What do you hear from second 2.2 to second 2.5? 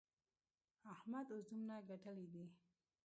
دي.